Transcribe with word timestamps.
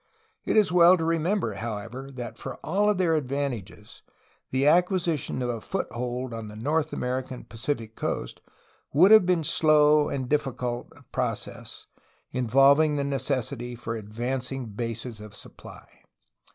It 0.45 0.57
is 0.57 0.71
well 0.71 0.97
to 0.97 1.05
remember, 1.05 1.53
however, 1.53 2.09
that 2.13 2.39
for 2.39 2.55
all 2.63 2.91
their 2.95 3.13
advantages, 3.13 4.01
the 4.49 4.65
acquisition 4.65 5.43
of 5.43 5.49
a 5.49 5.61
foot 5.61 5.87
hold 5.91 6.33
on 6.33 6.47
the 6.47 6.55
North 6.55 6.91
American 6.91 7.43
Pacific 7.43 7.95
coast 7.95 8.41
would 8.93 9.11
have 9.11 9.27
been 9.27 9.41
a 9.41 9.43
slow 9.43 10.09
and 10.09 10.27
difficult 10.27 10.89
process, 11.11 11.85
involving 12.31 12.95
the 12.95 13.03
necessity 13.03 13.75
for 13.75 13.95
advancing 13.95 14.69
bases 14.71 15.21
of 15.21 15.35
supply. 15.35 15.87